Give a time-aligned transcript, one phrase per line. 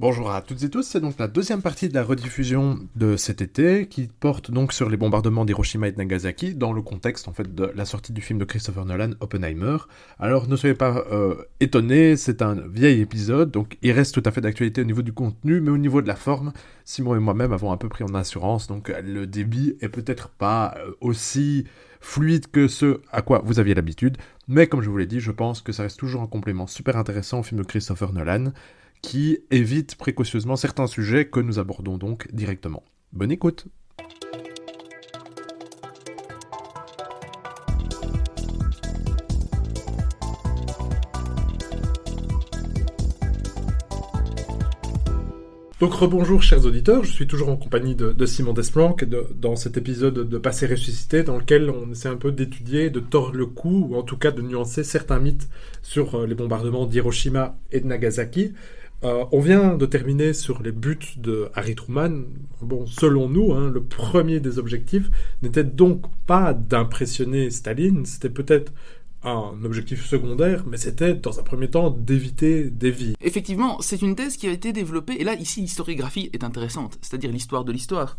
[0.00, 3.40] Bonjour à toutes et tous, c'est donc la deuxième partie de la rediffusion de cet
[3.40, 7.32] été qui porte donc sur les bombardements d'Hiroshima et de Nagasaki dans le contexte en
[7.32, 9.76] fait de la sortie du film de Christopher Nolan, Oppenheimer.
[10.18, 14.32] Alors ne soyez pas euh, étonnés, c'est un vieil épisode, donc il reste tout à
[14.32, 16.52] fait d'actualité au niveau du contenu, mais au niveau de la forme,
[16.84, 20.74] Simon et moi-même avons un peu pris en assurance, donc le débit est peut-être pas
[20.76, 21.66] euh, aussi
[22.00, 24.16] fluide que ce à quoi vous aviez l'habitude,
[24.48, 26.96] mais comme je vous l'ai dit, je pense que ça reste toujours un complément super
[26.96, 28.52] intéressant au film de Christopher Nolan
[29.04, 32.82] qui évite précautionneusement certains sujets que nous abordons donc directement.
[33.12, 33.66] Bonne écoute
[45.80, 50.26] Donc rebonjour chers auditeurs, je suis toujours en compagnie de, Simon Desplanques dans cet épisode
[50.26, 53.96] de Passé ressuscité dans lequel on essaie un peu d'étudier, de tordre le cou ou
[53.96, 55.46] en tout cas de nuancer certains mythes
[55.82, 58.54] sur euh, les bombardements d'Hiroshima et de Nagasaki.
[59.04, 62.24] Euh, on vient de terminer sur les buts de Harry Truman.
[62.62, 65.10] Bon, selon nous, hein, le premier des objectifs
[65.42, 68.72] n'était donc pas d'impressionner Staline, c'était peut-être
[69.22, 73.14] un objectif secondaire, mais c'était dans un premier temps d'éviter des vies.
[73.20, 77.30] Effectivement, c'est une thèse qui a été développée, et là, ici, l'historiographie est intéressante, c'est-à-dire
[77.30, 78.16] l'histoire de l'histoire.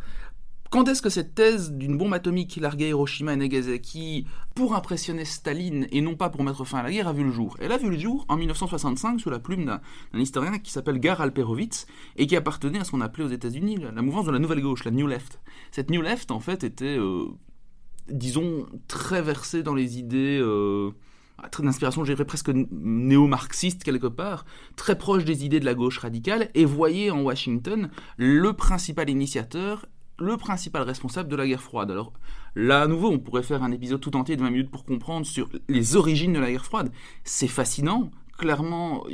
[0.72, 5.24] Quand est-ce que cette thèse d'une bombe atomique larguée à Hiroshima et Nagasaki pour impressionner
[5.24, 7.56] Staline et non pas pour mettre fin à la guerre a vu le jour?
[7.62, 9.80] Elle a vu le jour en 1965 sous la plume d'un
[10.20, 11.86] historien qui s'appelle Gar Alperovitz
[12.18, 14.84] et qui appartenait à ce qu'on appelait aux États-Unis la, mouvance de la nouvelle gauche,
[14.84, 15.40] la New Left.
[15.72, 17.26] Cette New Left, en fait, était, euh,
[18.10, 20.40] disons, très versée dans les idées.
[20.42, 20.92] Euh,
[21.60, 26.50] d'inspiration, je dirais presque néo-marxiste quelque part, très proche des idées de la gauche radicale,
[26.56, 29.86] et voyait en Washington le principal initiateur
[30.20, 31.92] le principal responsable de la guerre froide.
[31.92, 32.14] Alors
[32.56, 35.26] là, à nouveau, on pourrait faire un épisode tout entier de 20 minutes pour comprendre
[35.26, 36.92] sur les origines de la guerre froide.
[37.24, 38.12] C'est fascinant.
[38.38, 39.06] Clairement.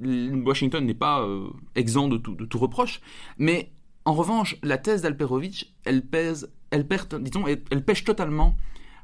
[0.00, 3.00] Washington n'est pas euh, exempt de tout, reproche.
[3.38, 3.72] Mais
[4.04, 7.20] en revanche, la thèse d'Alperovitch, elle pèse, elle, perd,
[7.70, 8.56] elle, totalement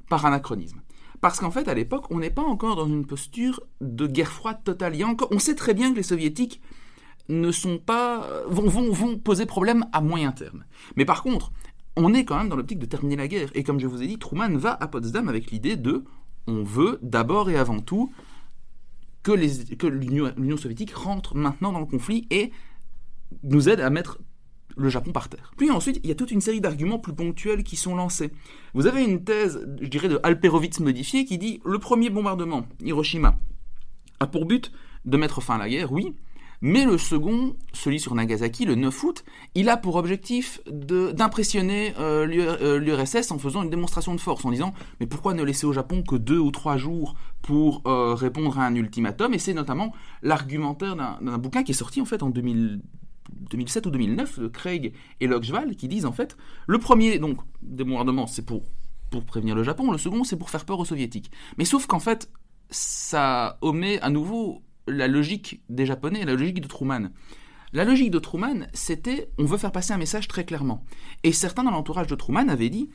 [0.08, 0.80] par anachronisme.
[1.20, 4.64] Parce qu'en fait, à l'époque, on n'est pas encore dans une posture de guerre froide
[4.64, 4.94] totale.
[4.94, 6.60] Il y a encore, on sait très bien que les soviétiques
[7.28, 10.65] ne sont pas vont, vont, vont poser problème à moyen terme.
[10.97, 11.53] Mais par contre,
[11.97, 13.50] on est quand même dans l'optique de terminer la guerre.
[13.55, 16.05] Et comme je vous ai dit, Truman va à Potsdam avec l'idée de
[16.47, 18.12] on veut d'abord et avant tout
[19.22, 22.50] que, que l'Union soviétique rentre maintenant dans le conflit et
[23.44, 24.19] nous aide à mettre
[24.77, 25.53] le Japon par terre.
[25.56, 28.31] Puis ensuite, il y a toute une série d'arguments plus ponctuels qui sont lancés.
[28.75, 33.38] Vous avez une thèse, je dirais, de Alperovitz modifiée qui dit le premier bombardement, Hiroshima,
[34.19, 34.72] a pour but
[35.05, 36.15] de mettre fin à la guerre, oui,
[36.62, 39.25] mais le second, celui sur Nagasaki, le 9 août,
[39.56, 44.73] il a pour objectif d'impressionner euh, l'URSS en faisant une démonstration de force, en disant
[45.00, 48.67] mais pourquoi ne laisser au Japon que deux ou trois jours pour euh, répondre à
[48.67, 49.34] un ultimatum?
[49.34, 49.93] Et c'est notamment
[50.23, 55.27] l'argumentaire d'un bouquin qui est sorti en fait en 2007 ou 2009 de Craig et
[55.27, 56.37] Lochval qui disent en fait
[56.69, 58.62] le premier donc bombardements c'est pour
[59.11, 61.33] pour prévenir le Japon, le second c'est pour faire peur aux soviétiques.
[61.59, 62.31] Mais sauf qu'en fait
[62.71, 67.10] ça omet à nouveau la logique des Japonais, la logique de Truman.
[67.72, 70.84] La logique de Truman, c'était on veut faire passer un message très clairement.
[71.22, 72.91] Et certains dans l'entourage de Truman avaient dit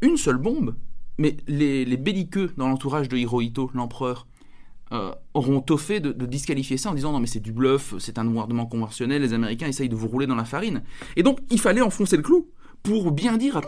[0.00, 0.76] une seule bombe,
[1.18, 4.26] mais les, belliqueux dans l'entourage de Hirohito, l'empereur,
[4.92, 8.18] euh, auront tôt fait de, disqualifier ça en disant non mais c'est du bluff, c'est
[8.18, 10.82] un bombardement conventionnel, les Américains essayent de vous rouler dans la farine.
[11.16, 12.48] Et donc il fallait enfoncer le clou
[12.82, 13.60] pour bien dire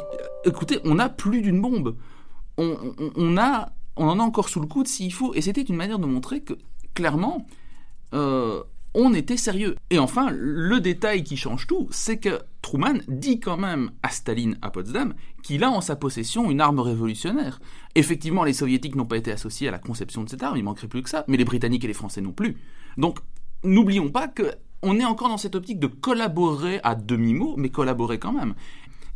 [0.45, 1.97] écoutez, on n'a plus d'une bombe.
[2.59, 5.35] On, a, on en a encore sous le coude s'il faut.
[5.35, 6.55] Et c'était une manière de montrer que
[6.95, 7.47] clairement,
[8.15, 8.63] euh,
[8.95, 9.77] on était sérieux.
[9.91, 14.59] Et enfin, le détail qui change tout, c'est que Truman dit quand même à Staline
[14.63, 17.61] à Potsdam qu'il a en sa possession une arme révolutionnaire.
[17.95, 20.89] Effectivement, les soviétiques n'ont pas été associés à la conception de cette arme, il manquerait
[20.89, 22.57] plus que ça, mais les britanniques et les français non plus.
[22.97, 23.19] Donc,
[23.65, 24.53] n'oublions pas que
[24.83, 28.55] on est encore dans cette optique de collaborer à demi-mot, mais collaborer quand même.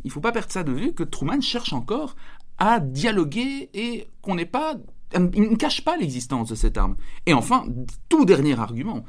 [0.03, 2.15] Il ne faut pas perdre ça de vue que Truman cherche encore
[2.57, 4.75] à dialoguer et qu'on n'est pas
[5.13, 6.97] il ne cache pas l'existence de cette arme.
[7.25, 7.65] Et enfin,
[8.09, 9.05] tout dernier argument,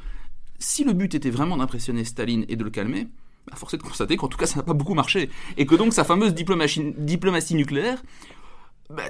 [0.58, 3.08] si le but était vraiment d'impressionner Staline et de le calmer,
[3.48, 5.30] bah, force de constater qu'en tout cas ça n'a pas beaucoup marché.
[5.56, 8.02] Et que donc sa fameuse diplomatie, nucléaire,
[8.90, 9.04] bah,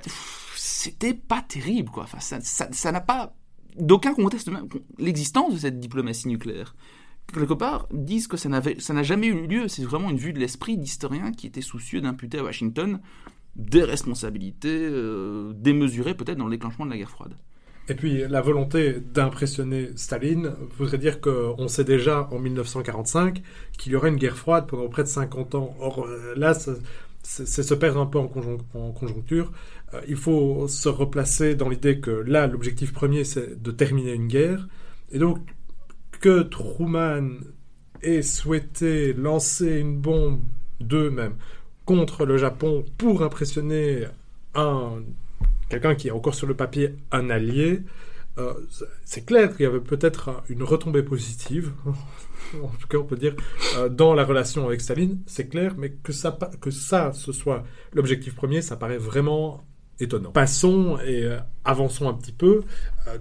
[0.57, 2.05] c'était pas terrible quoi.
[2.05, 3.35] Enfin, ça n'a pas.
[3.79, 4.69] D'aucuns contestent même
[4.99, 6.75] l'existence de cette diplomatie nucléaire.
[7.33, 9.69] Quelque part, disent que ça n'a jamais eu lieu.
[9.69, 13.01] C'est vraiment une vue de l'esprit d'historiens qui étaient soucieux d'imputer à Washington
[13.59, 17.35] des responsabilités euh, démesurées peut-être dans le déclenchement de la guerre froide.
[17.89, 23.43] Et puis la volonté d'impressionner Staline voudrait dire qu'on sait déjà en 1945
[23.79, 25.75] qu'il y aurait une guerre froide pendant près de 50 ans.
[25.81, 26.55] Or euh, là,
[27.23, 29.53] c'est se perdre un peu en, conjoncture.
[29.95, 34.29] Euh, il faut se replacer dans l'idée que là, l'objectif premier, c'est de terminer une
[34.29, 34.69] guerre.
[35.11, 35.39] Et donc,
[36.21, 37.39] que Truman
[38.03, 40.41] aient souhaité lancer une bombe
[40.81, 41.37] d'eux-mêmes
[41.89, 44.05] contre le Japon pour impressionner
[44.55, 44.99] un
[45.71, 47.81] quelqu'un qui est encore sur le papier un allié,
[48.37, 48.53] euh,
[49.07, 51.73] c'est clair qu'il y avait peut-être une retombée positive,
[52.63, 53.35] en tout cas on peut dire,
[53.79, 57.65] euh, dans la relation avec Staline, c'est clair, mais que ça, que ça, ce soit
[57.95, 59.65] l'objectif premier, ça paraît vraiment
[59.99, 60.31] étonnant.
[60.31, 62.65] Passons et euh, avançons un petit peu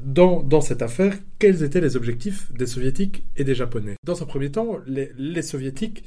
[0.03, 1.13] dans, dans, cette affaire.
[1.39, 3.95] Quels étaient les objectifs des soviétiques et des japonais?
[4.03, 6.03] Dans un premier temps, les, les soviétiques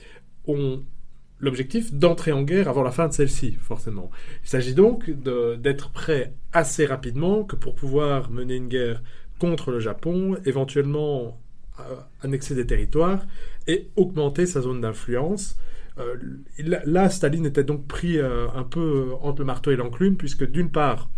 [0.47, 0.83] ont
[1.41, 4.11] l'objectif d'entrer en guerre avant la fin de celle-ci, forcément.
[4.45, 9.03] Il s'agit donc d'être prêt assez rapidement que pour pouvoir mener une guerre
[9.39, 11.41] contre le Japon, éventuellement
[11.81, 13.25] euh, annexer des territoires
[13.67, 15.57] et augmenter sa zone d'influence.
[15.99, 16.17] Euh,
[16.59, 20.71] là, Staline était donc pris euh, un peu entre le marteau et l'enclume, puisque d'une
[20.71, 21.11] part,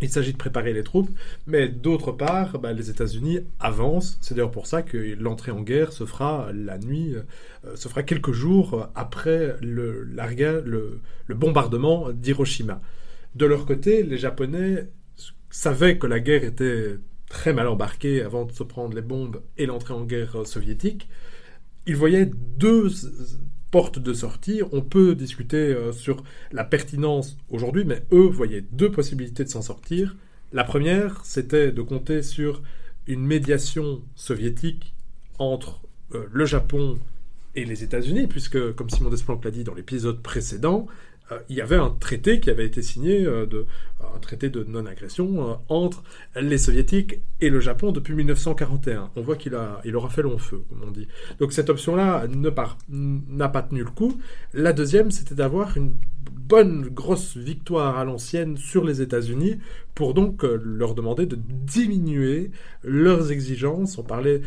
[0.00, 1.10] il s'agit de préparer les troupes,
[1.46, 4.18] mais d'autre part, bah, les États-Unis avancent.
[4.20, 8.02] C'est d'ailleurs pour ça que l'entrée en guerre se fera la nuit, euh, se fera
[8.02, 12.80] quelques jours après le, le, le bombardement d'Hiroshima.
[13.34, 14.88] De leur côté, les Japonais
[15.50, 16.98] savaient que la guerre était
[17.28, 21.08] très mal embarquée avant de se prendre les bombes et l'entrée en guerre soviétique.
[21.86, 22.88] Ils voyaient deux
[23.70, 24.62] porte de sortie.
[24.72, 26.22] On peut discuter euh, sur
[26.52, 30.16] la pertinence aujourd'hui, mais eux voyaient deux possibilités de s'en sortir.
[30.52, 32.62] La première, c'était de compter sur
[33.06, 34.94] une médiation soviétique
[35.38, 35.80] entre
[36.14, 36.98] euh, le Japon
[37.54, 40.86] et les États-Unis, puisque, comme Simon Desplanques l'a dit dans l'épisode précédent,
[41.48, 43.46] il y avait un traité qui avait été signé, euh,
[44.14, 46.02] un traité de non-agression euh, entre
[46.40, 49.10] les soviétiques et le Japon depuis 1941.
[49.16, 51.08] On voit qu'il a, aura fait long feu, comme on dit.
[51.38, 54.18] Donc cette option-là n'a pas tenu le coup.
[54.54, 55.92] La deuxième, c'était d'avoir une
[56.38, 59.58] bonne grosse victoire à l'ancienne sur les États-Unis
[59.94, 62.50] pour donc leur demander de diminuer
[62.84, 63.98] leurs exigences.
[63.98, 64.42] On parlait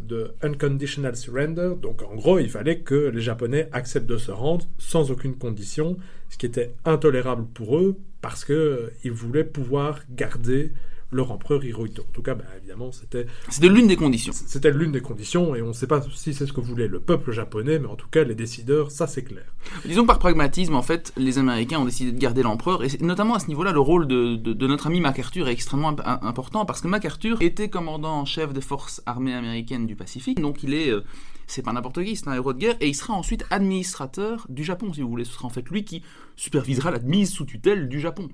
[0.00, 4.66] de unconditional surrender, donc en gros il fallait que les Japonais acceptent de se rendre
[4.78, 5.96] sans aucune condition
[6.32, 10.72] ce qui était intolérable pour eux parce qu'ils euh, voulaient pouvoir garder
[11.12, 12.02] leur empereur Hirohito.
[12.02, 13.26] En tout cas, bah, évidemment, c'était...
[13.48, 14.32] C'était l'une des conditions.
[14.32, 17.00] C'était l'une des conditions, et on ne sait pas si c'est ce que voulait le
[17.00, 19.44] peuple japonais, mais en tout cas, les décideurs, ça c'est clair.
[19.84, 23.38] Disons par pragmatisme, en fait, les Américains ont décidé de garder l'empereur, et notamment à
[23.38, 27.40] ce niveau-là, le rôle de, de, notre ami MacArthur est extrêmement important, parce que MacArthur
[27.40, 30.90] était commandant en chef des forces armées américaines du Pacifique, donc il est...
[30.90, 31.04] Euh,
[31.52, 34.64] c'est pas n'importe qui, c'est un héros de guerre, et il sera ensuite administrateur du
[34.64, 35.24] Japon, si vous voulez.
[35.24, 36.02] Ce sera en fait lui qui
[36.34, 38.30] supervisera la mise sous tutelle du Japon.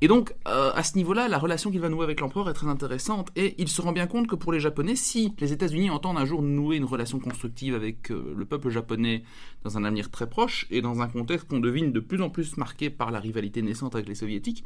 [0.00, 2.68] Et donc, euh, à ce niveau-là, la relation qu'il va nouer avec l'empereur est très
[2.68, 6.16] intéressante, et il se rend bien compte que pour les Japonais, si les États-Unis entendent
[6.16, 9.22] un jour nouer une relation constructive avec euh, le peuple japonais
[9.64, 12.56] dans un avenir très proche, et dans un contexte qu'on devine de plus en plus
[12.56, 14.64] marqué par la rivalité naissante avec les Soviétiques,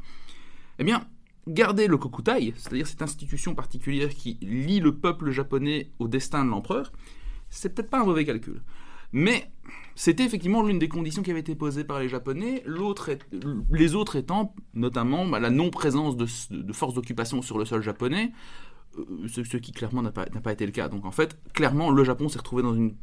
[0.79, 1.05] eh bien,
[1.45, 6.49] garder le Kokutai, c'est-à-dire cette institution particulière qui lie le peuple japonais au destin de
[6.49, 6.91] l'empereur,
[7.49, 8.61] c'est peut-être pas un mauvais calcul.
[9.13, 9.49] Mais
[9.95, 12.63] c'était effectivement l'une des conditions qui avait été posées par les Japonais,
[13.71, 18.31] les autres étant notamment bah, la non-présence de, forces d'occupation sur le sol japonais,
[18.97, 20.89] euh, ce, qui clairement n'a pas, été le cas.
[20.89, 22.95] Donc en fait, clairement, le Japon s'est retrouvé dans une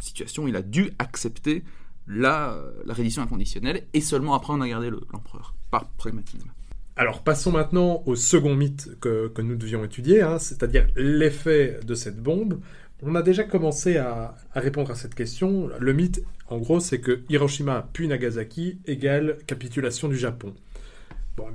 [0.00, 1.62] situation où il a dû accepter
[2.06, 6.50] la, la reddition inconditionnelle, et seulement après on a gardé l'empereur, par pragmatisme.
[6.98, 12.20] Alors passons maintenant au second mythe que, nous devions étudier, hein, c'est-à-dire l'effet de cette
[12.20, 12.60] bombe.
[13.02, 15.70] On a déjà commencé à, répondre à cette question.
[15.78, 20.54] Le mythe, en gros, c'est que Hiroshima puis Nagasaki égale capitulation du Japon.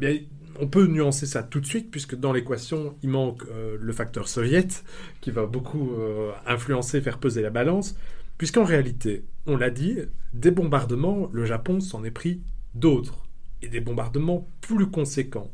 [0.02, 0.28] Eh
[0.60, 4.28] on peut nuancer ça tout de suite, puisque dans l'équation, il manque euh, le facteur
[4.28, 4.84] soviète,
[5.20, 7.96] qui va beaucoup euh, influencer, faire peser la balance,
[8.38, 9.98] puisqu'en réalité, on l'a dit,
[10.34, 12.42] des bombardements, le Japon s'en est pris
[12.76, 13.26] d'autres,
[13.64, 15.52] et des bombardements plus conséquents.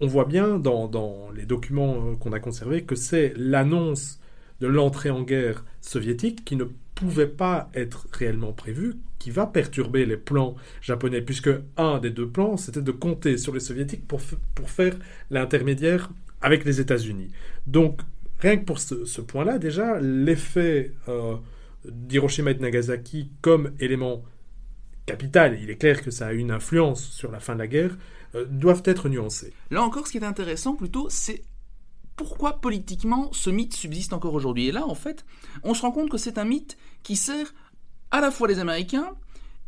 [0.00, 4.20] On voit bien dans, dans les documents euh, qu'on a conservés que c'est l'annonce
[4.60, 10.06] de l'entrée en guerre soviétique qui ne pouvait pas être réellement prévu, qui va perturber
[10.06, 14.20] les plans japonais, puisque un des deux plans, c'était de compter sur les soviétiques pour,
[14.54, 14.96] pour faire
[15.30, 16.10] l'intermédiaire
[16.40, 17.30] avec les États-Unis.
[17.66, 18.00] Donc,
[18.40, 21.36] rien que pour ce, point-là, déjà, l'effet euh,
[21.84, 24.24] d'Hiroshima et de Nagasaki comme élément
[25.06, 27.96] capital, il est clair que ça a une influence sur la fin de la guerre,
[28.34, 29.52] euh, doivent être nuancés.
[29.70, 31.42] Là encore, ce qui est intéressant plutôt, c'est
[32.16, 34.66] pourquoi politiquement ce mythe subsiste encore aujourd'hui.
[34.68, 35.24] Et là, en fait,
[35.62, 37.54] on se rend compte que c'est un mythe qui sert
[38.10, 39.14] à la fois les Américains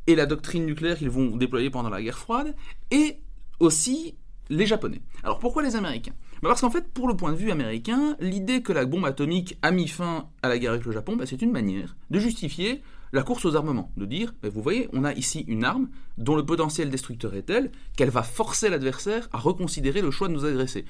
[0.06, 2.54] et la doctrine nucléaire qu'ils vont déployer pendant la guerre froide,
[2.90, 3.18] et
[3.60, 4.16] aussi
[4.48, 5.02] les Japonais.
[5.22, 6.14] Alors pourquoi les Américains?
[6.42, 9.58] Bah, Parce qu'en fait, pour le point de vue américain, l'idée que la bombe atomique
[9.60, 12.82] a mis fin à la guerre avec le Japon, bah, c'est une manière de justifier
[13.12, 15.88] la course aux armements, de dire, ben, vous voyez, on a ici une arme
[16.18, 20.34] dont le potentiel destructeur est tel qu'elle va forcer l'adversaire à reconsidérer le choix de
[20.34, 20.84] nous agresser.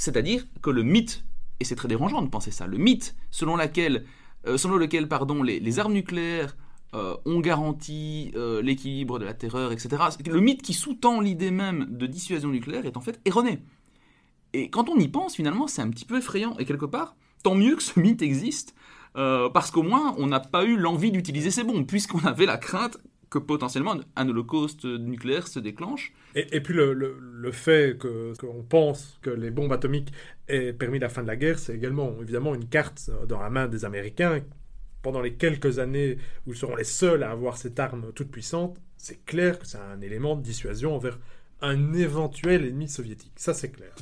[0.00, 1.26] C'est-à-dire que le mythe,
[1.60, 4.06] et c'est très dérangeant de penser ça, le mythe selon lequel
[4.46, 5.06] euh, lequel
[5.44, 6.56] les, armes nucléaires
[6.94, 10.02] euh, ont garanti euh, l'équilibre de la terreur, etc.
[10.26, 13.62] Le mythe qui sous-tend l'idée même de dissuasion nucléaire est en fait erroné.
[14.54, 16.56] Et quand on y pense, finalement, c'est un petit peu effrayant.
[16.56, 18.74] Et quelque part, tant mieux que ce mythe existe,
[19.12, 22.96] parce qu'au moins, on n'a pas eu l'envie d'utiliser ces bombes, puisqu'on avait la crainte
[23.30, 26.12] que potentiellement un holocauste nucléaire se déclenche.
[26.34, 30.12] Et, puis le, fait que- qu'on pense que les bombes atomiques
[30.48, 33.68] aient permis la fin de la guerre, c'est également évidemment une carte dans la main
[33.68, 34.40] des Américains.
[35.02, 38.76] Pendant les quelques années où ils seront les seuls à avoir cette arme toute puissante,
[38.96, 41.18] c'est clair que c'est un élément de dissuasion envers
[41.62, 43.32] un éventuel ennemi soviétique.
[43.36, 43.94] Ça, c'est clair.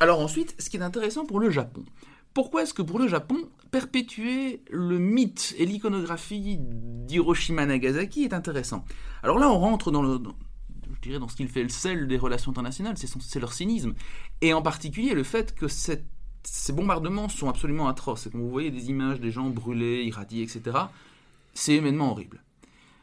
[0.00, 1.84] Alors ensuite, ce qui est intéressant pour le Japon.
[2.32, 3.36] Pourquoi est-ce que pour le Japon,
[3.70, 8.84] perpétuer le mythe et l'iconographie d'Hiroshima-Nagasaki est intéressant?
[9.22, 10.18] Alors là, on rentre dans le,
[10.94, 13.94] je dirais dans ce qu'il fait le sel des relations internationales, c'est leur cynisme.
[14.40, 18.26] Et en particulier le fait que ces bombardements sont absolument atroces.
[18.26, 20.78] Et quand vous voyez des images des gens brûlés, irradiés, etc.,
[21.52, 22.42] c'est humainement horrible.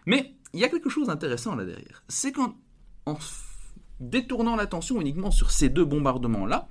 [0.05, 2.03] Mais il y a quelque chose d'intéressant là derrière.
[2.07, 2.55] C'est qu'en
[3.05, 3.17] en
[3.99, 6.67] détournant l'attention uniquement sur ces deux bombardements-là,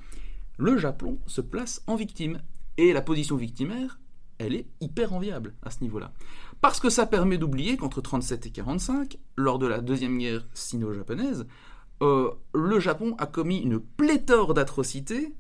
[0.59, 2.41] le Japon se place en victime.
[2.79, 3.99] Et la position victimaire,
[4.39, 6.13] elle est hyper enviable à ce niveau-là.
[6.61, 11.47] Parce que ça permet d'oublier qu'entre 37 et 45, lors de la deuxième guerre sino-japonaise,
[12.03, 15.35] euh, le Japon a commis une pléthore d'atrocités,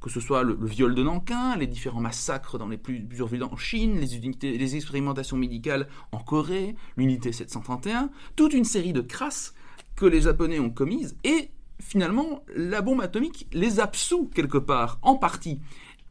[0.00, 3.56] que ce soit le, viol de Nankin, les différents massacres dans les plus, plusieurs en
[3.56, 9.54] Chine, les, les expérimentations médicales en Corée, l'unité 731, toute une série de crasses
[9.98, 11.50] que les Japonais ont commises, et
[11.80, 15.60] finalement, la bombe atomique les absout quelque part, en partie.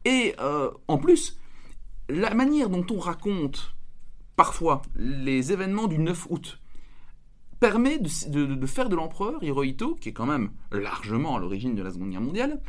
[0.04, 1.38] Et euh, en plus,
[2.10, 3.74] la manière dont on raconte
[4.36, 6.58] parfois les événements du 9 août
[7.60, 11.74] permet de, de- de faire de l'empereur Hirohito, qui est quand même largement à l'origine
[11.74, 12.60] de la Seconde Guerre mondiale,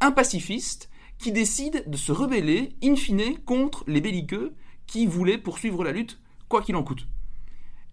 [0.00, 4.52] un pacifiste qui décide de se rebeller, in fine, contre les belliqueux
[4.86, 7.06] qui voulaient poursuivre la lutte, quoi qu'il en coûte.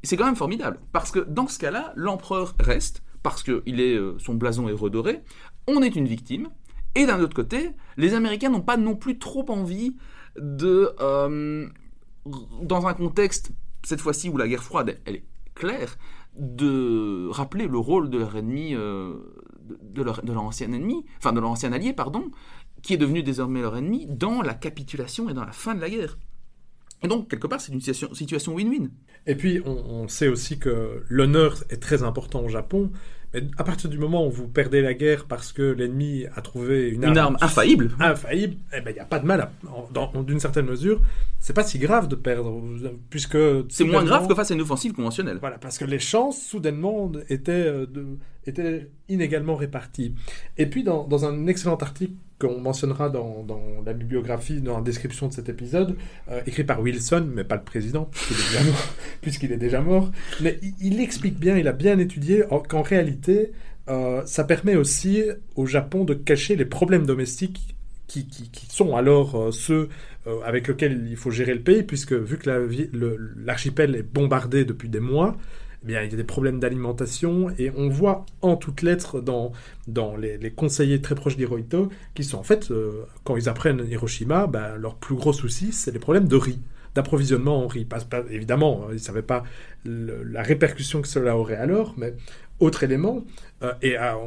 [0.03, 4.35] C'est quand même formidable, parce que dans ce cas-là, l'empereur reste, parce que euh, son
[4.35, 5.21] blason est redoré,
[5.67, 6.49] on est une victime,
[6.95, 9.95] et d'un autre côté, les Américains n'ont pas non plus trop envie
[10.39, 11.67] de, euh,
[12.61, 13.51] dans un contexte,
[13.83, 15.23] cette fois-ci où la guerre froide, est
[15.55, 15.97] claire,
[16.37, 19.15] de rappeler le rôle de leur ennemi, euh,
[19.81, 22.31] de leur, de leur ancien ennemi, enfin de leur ancien allié, pardon,
[22.81, 25.89] qui est devenu désormais leur ennemi, dans la capitulation et dans la fin de la
[25.89, 26.17] guerre.
[27.03, 28.89] Et donc, quelque part, c'est une situation win-win.
[29.27, 32.91] Et puis, on, on sait aussi que l'honneur est très important au Japon.
[33.33, 36.87] Mais à partir du moment où vous perdez la guerre parce que l'ennemi a trouvé
[36.89, 37.91] une, Une arme infaillible.
[37.99, 39.49] infaillible, eh ben, il n'y a pas de mal,
[40.25, 41.01] d'une certaine mesure.
[41.39, 42.63] C'est pas si grave de perdre,
[43.09, 43.37] puisque...
[43.69, 45.37] C'est moins grave que face à une offensive conventionnelle.
[45.41, 50.15] Voilà, parce que les chances, soudainement, étaient, euh, de- étaient inégalement réparties.
[50.57, 54.83] Et puis, dans, dans un excellent article qu'on mentionnera dans, dans la bibliographie, dans la
[54.83, 55.95] description de cet épisode,
[56.29, 58.09] euh, écrit par Wilson, mais pas le président,
[59.21, 63.51] puisqu'il est déjà mort, mais il, explique bien, il a bien étudié en- qu'en réalité,
[63.89, 65.23] euh, ça permet aussi
[65.55, 67.75] au Japon de cacher les problèmes domestiques
[68.05, 69.89] qui, qui, sont alors euh, ceux
[70.45, 72.49] avec lesquels il faut gérer le pays, puisque vu que
[73.45, 75.37] l'archipel est bombardé depuis des mois,
[75.83, 79.51] eh bien, il y a des problèmes d'alimentation, et on voit en toutes lettres dans,
[79.87, 84.47] dans les, conseillers très proches d'Hirohito, qui sont en fait, euh, quand ils apprennent Hiroshima,
[84.47, 86.59] ben, leur plus gros souci, c'est les problèmes de riz,
[86.95, 87.85] d'approvisionnement en riz.
[87.85, 89.43] Pas- évidemment, euh, ils ne savaient pas
[89.85, 92.15] la répercussion que cela aurait alors, mais
[92.59, 93.23] autre élément,
[93.61, 94.17] euh, et ah,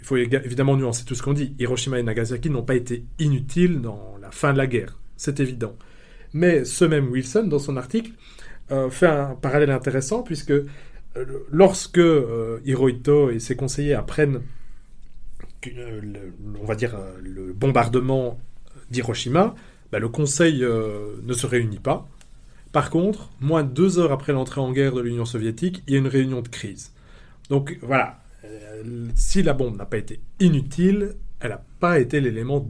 [0.00, 3.82] il faut évidemment nuancer tout ce qu'on dit, Hiroshima et Nagasaki n'ont pas été inutiles
[3.82, 5.76] dans la fin de la guerre, c'est évident.
[6.32, 8.12] Mais ce même Wilson, dans son article,
[8.90, 10.64] fait un parallèle intéressant, puisque euh,
[11.50, 14.40] lorsque euh, Hirohito et ses conseillers apprennent
[15.66, 16.00] euh,
[16.60, 18.38] on va dire, euh, le bombardement
[18.90, 19.54] d'Hiroshima,
[19.90, 22.08] bah, le Conseil euh, ne se réunit pas.
[22.72, 25.96] Par contre, moins de deux heures après l'entrée en guerre de l'Union soviétique, il y
[25.96, 26.92] a une réunion de crise.
[27.50, 32.66] Donc voilà, euh, si la bombe n'a pas été inutile, elle n'a pas été l'élément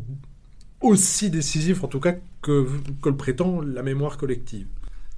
[0.81, 2.67] aussi décisif, en tout cas, que
[3.05, 4.67] le prétend la mémoire collective.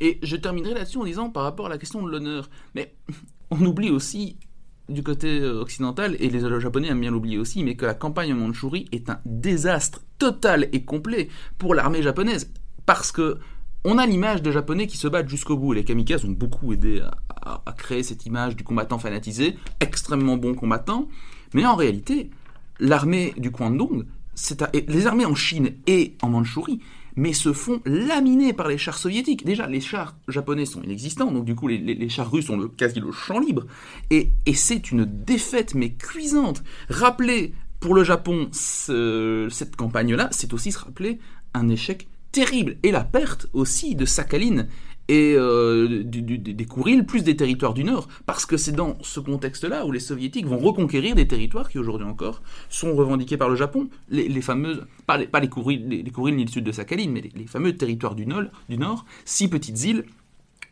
[0.00, 2.50] Et je terminerai là-dessus en disant par rapport à la question de l'honneur.
[2.74, 2.94] Mais
[3.50, 4.36] on oublie aussi
[4.88, 8.32] du côté euh, occidental, et les Japonais aiment bien l'oublier aussi, mais que la campagne
[8.32, 12.52] en Mandchourie est un désastre total et complet pour l'armée japonaise.
[12.84, 13.38] Parce que
[13.86, 15.74] on a l'image de Japonais qui se battent jusqu'au bout.
[15.74, 17.02] Les kamikazes ont beaucoup aidé
[17.42, 21.08] à, créer cette image du combattant fanatisé, extrêmement bon combattant.
[21.52, 22.30] Mais en réalité,
[22.80, 26.80] l'armée du Kwangdong, c'est les armées en Chine et en Mandchourie,
[27.16, 29.44] mais se font laminer par les chars soviétiques.
[29.44, 33.12] Déjà, les chars japonais sont inexistants, donc du coup, les, chars russes ont quasi le
[33.12, 33.66] champ libre.
[34.10, 36.62] Et, c'est une défaite, mais cuisante.
[36.88, 41.18] Rappeler pour le Japon ce- cette campagne-là, c'est aussi se rappeler
[41.52, 42.76] un échec terrible.
[42.82, 44.66] Et la perte aussi de Sakhalin
[45.08, 48.08] et euh, du- du- des Kourils, plus des territoires du Nord.
[48.26, 52.06] Parce que c'est dans ce contexte-là où les Soviétiques vont reconquérir des territoires qui aujourd'hui
[52.06, 53.88] encore sont revendiqués par le Japon.
[54.08, 57.46] Les, les fameuses, pas les, pas les Kourils, ni le sud de Sakhalin, mais les,
[57.46, 60.04] fameux territoires du Nord, du Nord, six petites îles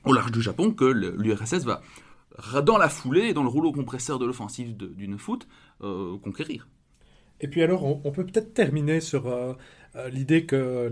[0.04, 1.82] au large du Japon que l'URSS va,
[2.62, 5.46] dans la foulée, dans le rouleau compresseur de l'offensive de- d'une foot,
[5.82, 6.66] euh, conquérir.
[7.40, 9.52] Et puis alors, on, on peut peut-être terminer sur euh,
[9.96, 10.88] euh, l'idée que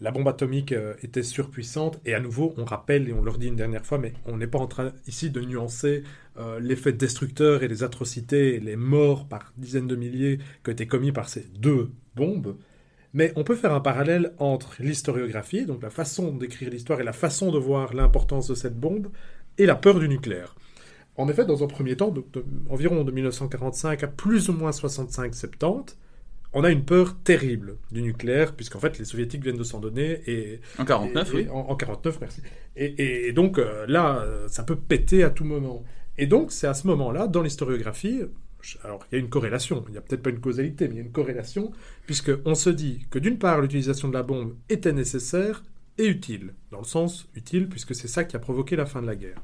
[0.00, 2.00] la bombe atomique euh, était surpuissante.
[2.04, 4.46] Et à nouveau, on rappelle et on le redit une dernière fois, mais on n'est
[4.46, 6.02] pas en train ici de nuancer
[6.38, 10.86] euh, l'effet destructeur et les atrocités et les morts par dizaines de milliers ont été
[10.86, 12.56] commis par ces deux bombes.
[13.14, 17.14] Mais on peut faire un parallèle entre l'historiographie, donc la façon d'écrire l'histoire et la
[17.14, 19.08] façon de voir l'importance de cette bombe,
[19.56, 20.54] et la peur du nucléaire.
[21.16, 22.22] En effet, dans un premier temps, de-
[22.68, 25.96] environ de 1945 à plus ou moins 65-70,
[26.58, 30.22] on a une peur terrible du nucléaire, puisqu'en fait les soviétiques viennent de s'en donner,
[30.26, 30.60] et...
[30.78, 31.48] En 49, et- oui.
[31.50, 32.40] En, en 49, merci.
[32.76, 35.84] Et, donc euh, là, euh, ça peut péter à tout moment.
[36.18, 38.22] Et donc c'est à ce moment-là, dans l'historiographie,
[38.82, 40.96] alors il y a une corrélation, il n'y a peut-être pas une causalité, mais il
[40.96, 41.72] y a une corrélation,
[42.06, 45.62] puisqu'on se dit que d'une part l'utilisation de la bombe était nécessaire
[45.98, 49.06] et utile, dans le sens utile, puisque c'est ça qui a provoqué la fin de
[49.06, 49.42] la guerre.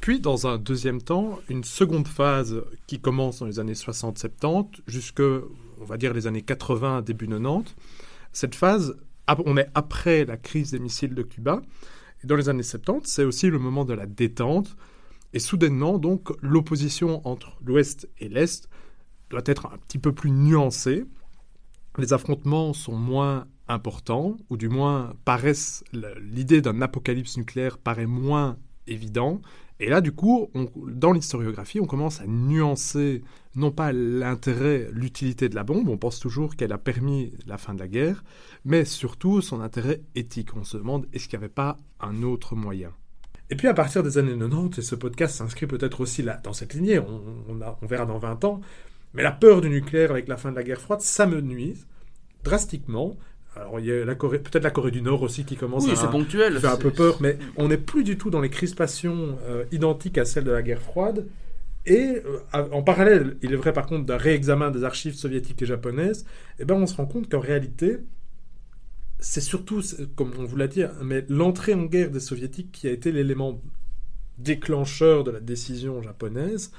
[0.00, 5.20] Puis, dans un deuxième temps, une seconde phase qui commence dans les années 60-70 jusque,
[5.20, 7.74] on va dire, les années 80, début 90.
[8.32, 8.96] Cette phase,
[9.44, 11.60] on est après la crise des missiles de Cuba.
[12.24, 14.74] Dans les années 70, c'est aussi le moment de la détente.
[15.34, 18.68] Et soudainement, donc, l'opposition entre l'Ouest et l'Est
[19.28, 21.04] doit être un petit peu plus nuancée.
[21.98, 28.56] Les affrontements sont moins importants, ou du moins paraissent l'idée d'un apocalypse nucléaire paraît moins
[28.86, 29.40] évident.
[29.82, 30.50] Et là, du coup,
[30.86, 33.22] dans l'historiographie, on commence à nuancer
[33.56, 37.72] non pas l'intérêt, l'utilité de la bombe, on pense toujours qu'elle a permis la fin
[37.72, 38.22] de la guerre,
[38.66, 40.54] mais surtout son intérêt éthique.
[40.54, 42.92] On se demande est-ce qu'il n'y avait pas un autre moyen?
[43.48, 46.52] Et puis à partir des années 90, et ce podcast s'inscrit peut-être aussi là, dans
[46.52, 48.60] cette lignée, on, on verra dans 20 ans,
[49.14, 51.88] mais la peur du nucléaire avec la fin de la guerre froide, ça me nuise
[52.44, 53.16] drastiquement.
[53.56, 55.92] Alors il y a la Corée- peut-être la Corée du Nord aussi qui commence Oui,
[56.00, 56.58] à, ponctuel.
[56.60, 60.18] fait un peu peur, mais on n'est plus du tout dans les crispations euh, identiques
[60.18, 61.26] à celles de la guerre froide.
[61.86, 62.22] Et
[62.54, 66.26] euh, en parallèle, il est vrai par contre d'un réexamen des archives soviétiques et japonaises,
[66.58, 67.98] eh ben on se rend compte qu'en réalité,
[69.18, 69.82] c'est surtout,
[70.14, 73.12] comme on vous l'a dit, hein, mais l'entrée en guerre des soviétiques qui a été
[73.12, 73.60] l'élément
[74.38, 76.70] déclencheur de la décision japonaise,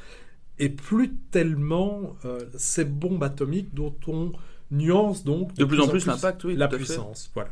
[0.59, 4.31] et plus tellement euh, ces bombes atomiques dont on
[4.71, 6.77] nuance donc De plus en plus l'impact, oui, la fait.
[6.77, 7.29] puissance.
[7.35, 7.51] Voilà.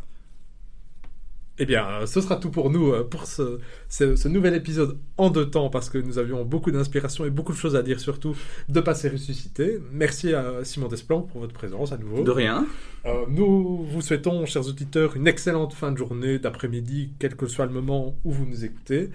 [1.62, 4.98] Eh bien, euh, ce sera tout pour nous euh, pour ce, ce- ce nouvel épisode
[5.18, 8.00] en deux temps parce que nous avions beaucoup d'inspiration et beaucoup de choses à dire
[8.00, 8.34] surtout
[8.70, 9.78] de passer ressuscité.
[9.92, 12.24] Merci à Simon Desplanques pour votre présence à nouveau.
[12.24, 12.66] De rien.
[13.06, 17.66] Euh, nous vous souhaitons, chers auditeurs, une excellente fin de journée, d'après-midi, quel que soit
[17.66, 19.10] le moment où vous nous écoutez.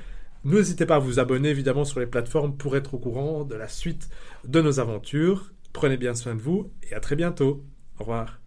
[0.45, 3.69] N'hésitez pas à vous abonner évidemment sur les plateformes pour être au courant de la
[3.69, 4.11] suite
[4.47, 5.51] de nos aventures.
[5.73, 7.65] Prenez bien soin de vous et à très bientôt.
[7.99, 8.44] Au revoir.